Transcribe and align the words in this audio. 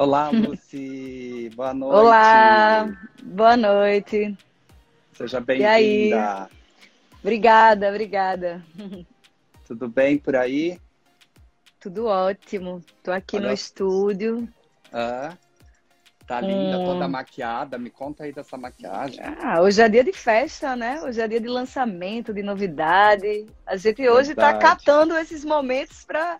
Olá, 0.00 0.30
Lucy. 0.32 1.50
Boa 1.54 1.74
noite. 1.74 1.94
Olá, 1.94 2.88
boa 3.22 3.54
noite. 3.54 4.34
Seja 5.12 5.40
bem-vinda. 5.42 6.48
Obrigada, 7.22 7.90
obrigada. 7.90 8.64
Tudo 9.66 9.88
bem 9.90 10.16
por 10.16 10.34
aí? 10.36 10.80
Tudo 11.78 12.06
ótimo. 12.06 12.82
Tô 13.02 13.12
aqui 13.12 13.36
Olha- 13.36 13.48
no 13.48 13.52
estúdio. 13.52 14.48
Ah, 14.90 15.36
tá 16.26 16.40
linda, 16.40 16.78
Hum. 16.78 16.86
toda 16.86 17.06
maquiada. 17.06 17.76
Me 17.76 17.90
conta 17.90 18.24
aí 18.24 18.32
dessa 18.32 18.56
maquiagem. 18.56 19.20
Ah, 19.22 19.60
hoje 19.60 19.82
é 19.82 19.88
dia 19.90 20.02
de 20.02 20.14
festa, 20.14 20.74
né? 20.74 21.02
Hoje 21.02 21.20
é 21.20 21.28
dia 21.28 21.40
de 21.42 21.46
lançamento, 21.46 22.32
de 22.32 22.42
novidade. 22.42 23.44
A 23.66 23.76
gente 23.76 24.08
hoje 24.08 24.34
tá 24.34 24.52
Verdade. 24.52 24.64
catando 24.64 25.14
esses 25.18 25.44
momentos 25.44 26.06
para 26.06 26.38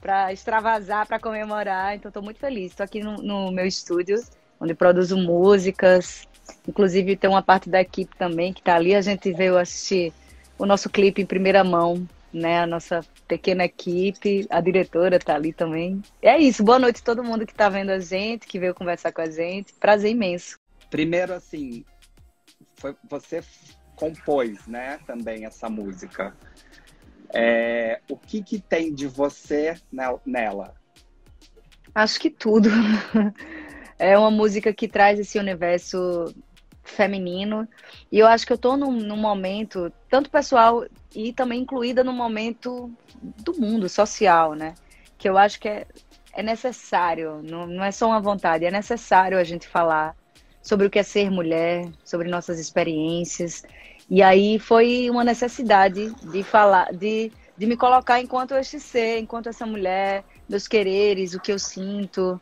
para 0.00 0.32
extravasar, 0.32 1.06
para 1.06 1.18
comemorar. 1.18 1.94
Então 1.94 2.10
tô 2.10 2.22
muito 2.22 2.38
feliz. 2.38 2.74
Tô 2.74 2.82
aqui 2.82 3.00
no, 3.02 3.16
no 3.16 3.50
meu 3.50 3.66
estúdio, 3.66 4.22
onde 4.60 4.74
produzo 4.74 5.16
músicas. 5.16 6.26
Inclusive 6.66 7.16
tem 7.16 7.28
uma 7.28 7.42
parte 7.42 7.68
da 7.68 7.80
equipe 7.80 8.16
também 8.16 8.52
que 8.52 8.62
tá 8.62 8.76
ali. 8.76 8.94
A 8.94 9.00
gente 9.00 9.32
veio 9.32 9.56
assistir 9.58 10.12
o 10.58 10.66
nosso 10.66 10.88
clipe 10.88 11.22
em 11.22 11.26
primeira 11.26 11.62
mão, 11.64 12.06
né? 12.32 12.60
A 12.60 12.66
nossa 12.66 13.04
pequena 13.26 13.64
equipe, 13.64 14.46
a 14.50 14.60
diretora 14.60 15.18
tá 15.18 15.34
ali 15.34 15.52
também. 15.52 16.02
É 16.22 16.38
isso. 16.38 16.62
Boa 16.62 16.78
noite 16.78 17.00
a 17.00 17.04
todo 17.04 17.24
mundo 17.24 17.46
que 17.46 17.54
tá 17.54 17.68
vendo 17.68 17.90
a 17.90 17.98
gente, 17.98 18.46
que 18.46 18.58
veio 18.58 18.74
conversar 18.74 19.12
com 19.12 19.20
a 19.20 19.30
gente. 19.30 19.72
Prazer 19.74 20.10
imenso. 20.10 20.58
Primeiro, 20.90 21.34
assim, 21.34 21.84
foi, 22.76 22.94
você 23.08 23.42
compôs, 23.96 24.66
né, 24.66 25.00
também 25.06 25.46
essa 25.46 25.68
música. 25.68 26.36
É, 27.38 28.00
o 28.08 28.16
que 28.16 28.42
que 28.42 28.58
tem 28.58 28.94
de 28.94 29.06
você 29.06 29.74
nel- 29.92 30.22
nela? 30.24 30.74
Acho 31.94 32.18
que 32.18 32.30
tudo. 32.30 32.70
É 33.98 34.18
uma 34.18 34.30
música 34.30 34.74
que 34.74 34.86
traz 34.86 35.18
esse 35.18 35.38
universo 35.38 36.26
feminino. 36.84 37.66
E 38.12 38.18
eu 38.18 38.26
acho 38.26 38.46
que 38.46 38.52
eu 38.52 38.58
tô 38.58 38.76
num, 38.76 38.92
num 38.92 39.16
momento, 39.16 39.90
tanto 40.10 40.28
pessoal 40.28 40.84
e 41.14 41.32
também 41.32 41.62
incluída 41.62 42.04
no 42.04 42.12
momento 42.12 42.92
do 43.42 43.58
mundo 43.58 43.88
social, 43.88 44.52
né? 44.52 44.74
Que 45.16 45.30
eu 45.30 45.38
acho 45.38 45.58
que 45.58 45.66
é, 45.66 45.86
é 46.34 46.42
necessário, 46.42 47.40
não, 47.42 47.66
não 47.66 47.82
é 47.82 47.90
só 47.90 48.06
uma 48.06 48.20
vontade, 48.20 48.66
é 48.66 48.70
necessário 48.70 49.38
a 49.38 49.44
gente 49.44 49.66
falar 49.66 50.14
sobre 50.60 50.86
o 50.86 50.90
que 50.90 50.98
é 50.98 51.02
ser 51.02 51.30
mulher, 51.30 51.90
sobre 52.04 52.28
nossas 52.28 52.58
experiências. 52.58 53.62
E 54.08 54.22
aí 54.22 54.58
foi 54.58 55.10
uma 55.10 55.24
necessidade 55.24 56.12
de 56.22 56.42
falar, 56.42 56.92
de, 56.92 57.32
de 57.56 57.66
me 57.66 57.76
colocar 57.76 58.20
enquanto 58.20 58.54
este 58.54 58.78
ser, 58.78 59.18
enquanto 59.18 59.48
essa 59.48 59.66
mulher, 59.66 60.24
meus 60.48 60.68
quereres, 60.68 61.34
o 61.34 61.40
que 61.40 61.52
eu 61.52 61.58
sinto. 61.58 62.40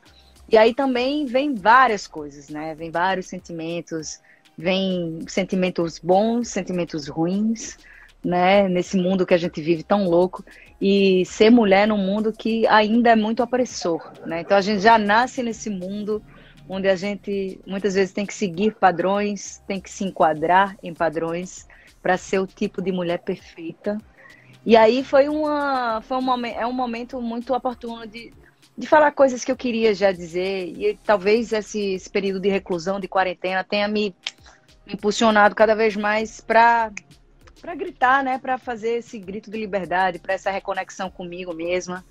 E 0.50 0.58
aí 0.58 0.74
também 0.74 1.24
vem 1.24 1.54
várias 1.54 2.06
coisas, 2.06 2.50
né? 2.50 2.74
Vem 2.74 2.90
vários 2.90 3.26
sentimentos, 3.26 4.20
vem 4.58 5.20
sentimentos 5.26 5.98
bons, 5.98 6.48
sentimentos 6.48 7.08
ruins, 7.08 7.78
né? 8.22 8.68
Nesse 8.68 8.98
mundo 8.98 9.24
que 9.24 9.32
a 9.32 9.38
gente 9.38 9.62
vive 9.62 9.82
tão 9.82 10.06
louco 10.06 10.44
e 10.78 11.24
ser 11.24 11.48
mulher 11.48 11.88
num 11.88 11.96
mundo 11.96 12.30
que 12.30 12.66
ainda 12.66 13.10
é 13.10 13.16
muito 13.16 13.42
opressor, 13.42 14.12
né? 14.26 14.42
Então 14.42 14.56
a 14.56 14.60
gente 14.60 14.80
já 14.82 14.98
nasce 14.98 15.42
nesse 15.42 15.70
mundo 15.70 16.22
onde 16.68 16.88
a 16.88 16.96
gente 16.96 17.60
muitas 17.66 17.94
vezes 17.94 18.12
tem 18.12 18.24
que 18.26 18.34
seguir 18.34 18.74
padrões, 18.74 19.62
tem 19.66 19.80
que 19.80 19.90
se 19.90 20.04
enquadrar 20.04 20.76
em 20.82 20.94
padrões 20.94 21.66
para 22.02 22.16
ser 22.16 22.38
o 22.38 22.46
tipo 22.46 22.80
de 22.80 22.92
mulher 22.92 23.18
perfeita. 23.18 23.98
E 24.64 24.76
aí 24.76 25.04
foi 25.04 25.28
uma 25.28 26.00
foi 26.02 26.16
um 26.16 26.22
momento 26.22 26.56
é 26.56 26.66
um 26.66 26.72
momento 26.72 27.20
muito 27.20 27.54
oportuno 27.54 28.06
de 28.06 28.32
de 28.76 28.86
falar 28.86 29.12
coisas 29.12 29.44
que 29.44 29.52
eu 29.52 29.56
queria 29.56 29.94
já 29.94 30.10
dizer 30.10 30.66
e 30.66 30.98
talvez 31.04 31.52
esse, 31.52 31.94
esse 31.94 32.10
período 32.10 32.40
de 32.40 32.48
reclusão, 32.48 32.98
de 32.98 33.06
quarentena 33.06 33.62
tenha 33.62 33.86
me 33.86 34.14
impulsionado 34.86 35.54
cada 35.54 35.74
vez 35.74 35.96
mais 35.96 36.40
para 36.40 36.90
para 37.60 37.74
gritar, 37.74 38.22
né, 38.22 38.36
para 38.36 38.58
fazer 38.58 38.98
esse 38.98 39.18
grito 39.18 39.50
de 39.50 39.56
liberdade, 39.56 40.18
para 40.18 40.34
essa 40.34 40.50
reconexão 40.50 41.08
comigo 41.08 41.54
mesma. 41.54 42.04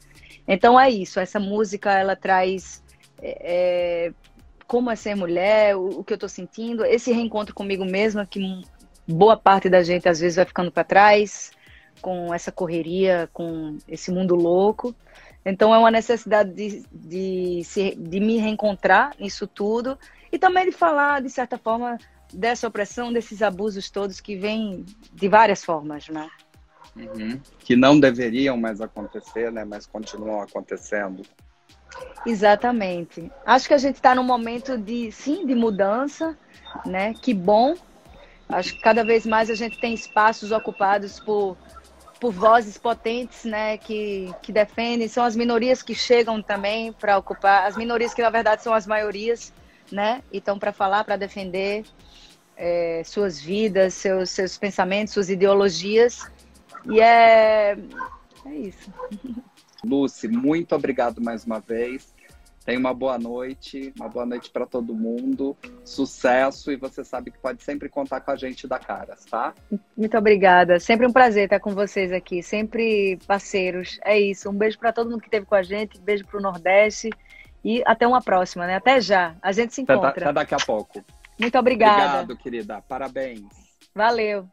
Então 0.48 0.80
é 0.80 0.90
isso, 0.90 1.20
essa 1.20 1.40
música 1.40 1.92
ela 1.92 2.16
traz 2.16 2.84
é, 3.22 4.08
é, 4.08 4.14
como 4.74 4.90
é 4.90 4.96
ser 4.96 5.14
mulher, 5.14 5.76
o, 5.76 6.00
o 6.00 6.04
que 6.04 6.14
eu 6.14 6.18
tô 6.18 6.28
sentindo, 6.28 6.84
esse 6.84 7.12
reencontro 7.12 7.54
comigo 7.54 7.86
mesma 7.86 8.26
que 8.26 8.64
boa 9.08 9.38
parte 9.38 9.70
da 9.70 9.84
gente 9.84 10.10
às 10.10 10.20
vezes 10.20 10.36
vai 10.36 10.46
ficando 10.46 10.72
para 10.72 10.84
trás 10.84 11.52
com 12.02 12.34
essa 12.34 12.52
correria, 12.52 13.30
com 13.32 13.78
esse 13.88 14.10
mundo 14.10 14.34
louco. 14.34 14.96
Então 15.46 15.76
é 15.76 15.78
uma 15.78 15.92
necessidade 15.92 16.52
de, 16.52 16.84
de, 16.92 17.64
se, 17.64 17.94
de 17.94 18.20
me 18.20 18.40
reencontrar 18.40 19.12
nisso 19.20 19.46
tudo 19.46 19.96
e 20.32 20.40
também 20.40 20.66
de 20.66 20.72
falar, 20.72 21.22
de 21.22 21.30
certa 21.30 21.56
forma, 21.56 22.00
dessa 22.34 22.68
opressão, 22.68 23.14
desses 23.14 23.44
abusos 23.44 23.92
todos 23.92 24.20
que 24.20 24.36
vêm 24.36 24.84
de 25.14 25.30
várias 25.30 25.64
formas, 25.64 26.10
né? 26.10 26.28
Que 27.60 27.76
não 27.76 28.00
deveriam 28.00 28.58
mais 28.58 28.82
acontecer, 28.82 29.52
né, 29.52 29.64
mas 29.64 29.86
continuam 29.86 30.42
acontecendo. 30.42 31.22
Exatamente. 32.26 33.32
Acho 33.46 33.68
que 33.68 33.74
a 33.74 33.78
gente 33.78 33.96
está 33.96 34.16
num 34.16 34.24
momento 34.24 34.78
de, 34.78 35.12
sim, 35.12 35.46
de 35.46 35.54
mudança, 35.54 36.38
né? 36.86 37.14
Que 37.14 37.34
bom. 37.34 37.76
Acho 38.48 38.74
que 38.74 38.80
cada 38.80 39.04
vez 39.04 39.26
mais 39.26 39.50
a 39.50 39.56
gente 39.56 39.80
tem 39.80 39.94
espaços 39.94 40.52
ocupados 40.52 41.20
por, 41.20 41.58
por 42.20 42.32
vozes 42.32 42.78
potentes, 42.78 43.44
né? 43.44 43.78
Que, 43.78 44.34
que 44.42 44.52
defendem. 44.52 45.08
São 45.08 45.24
as 45.24 45.36
minorias 45.36 45.82
que 45.82 45.94
chegam 45.94 46.42
também 46.42 46.94
para 46.94 47.18
ocupar. 47.18 47.68
As 47.68 47.76
minorias 47.76 48.14
que, 48.14 48.22
na 48.22 48.30
verdade, 48.30 48.64
são 48.64 48.74
as 48.74 48.88
maiorias, 48.88 49.54
né? 49.92 50.22
E 50.32 50.38
estão 50.38 50.58
para 50.58 50.72
falar, 50.72 51.04
para 51.04 51.18
defender 51.18 51.84
é, 52.56 53.02
suas 53.04 53.40
vidas, 53.42 53.96
seus, 53.96 54.30
seus 54.30 54.58
pensamentos, 54.58 55.14
suas 55.14 55.30
ideologias. 55.30 56.32
E 56.86 57.02
é, 57.02 57.78
é 58.46 58.56
isso. 58.56 58.94
Lucy, 59.86 60.28
muito 60.28 60.76
obrigado 60.76 61.22
mais 61.22 61.46
uma 61.46 61.60
vez. 61.60 62.14
Tenha 62.66 62.80
uma 62.80 62.94
boa 62.94 63.18
noite, 63.20 63.94
uma 64.00 64.08
boa 64.08 64.26
noite 64.26 64.50
para 64.50 64.66
todo 64.66 64.96
mundo. 64.96 65.58
Sucesso 65.84 66.72
e 66.72 66.78
você 66.78 67.04
sabe 67.04 67.30
que 67.30 67.38
pode 67.38 67.62
sempre 67.62 67.90
contar 67.90 68.22
com 68.22 68.32
a 68.32 68.36
gente 68.38 68.66
da 68.68 68.80
Caras, 68.80 69.26
tá? 69.26 69.54
Muito 69.98 70.18
obrigada. 70.18 70.80
Sempre 70.80 71.06
um 71.06 71.12
prazer 71.12 71.46
estar 71.46 71.60
com 71.60 71.72
vocês 71.72 72.14
aqui, 72.14 72.42
sempre 72.42 73.20
parceiros. 73.28 74.00
É 74.06 74.18
isso. 74.18 74.50
Um 74.50 74.54
beijo 74.54 74.80
para 74.80 74.94
todo 74.94 75.10
mundo 75.10 75.20
que 75.20 75.28
esteve 75.28 75.46
com 75.46 75.56
a 75.56 75.64
gente, 75.64 76.00
um 76.00 76.04
beijo 76.04 76.26
para 76.26 76.40
o 76.40 76.42
Nordeste 76.42 77.10
e 77.66 77.84
até 77.86 78.08
uma 78.08 78.22
próxima, 78.22 78.66
né? 78.66 78.76
Até 78.76 79.02
já. 79.02 79.36
A 79.42 79.52
gente 79.52 79.74
se 79.74 79.82
Até, 79.82 79.94
encontra. 79.94 80.26
até 80.26 80.34
daqui 80.34 80.56
a 80.56 80.66
pouco. 80.66 81.04
Muito 81.38 81.58
obrigada. 81.58 82.22
Obrigado, 82.22 82.38
querida. 82.38 82.82
Parabéns. 82.88 83.44
Valeu. 83.94 84.48